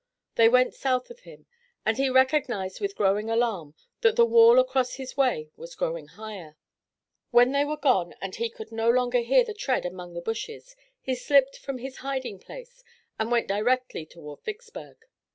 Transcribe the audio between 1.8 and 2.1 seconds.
and he